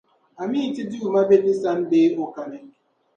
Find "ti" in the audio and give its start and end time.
0.75-0.83, 1.43-1.53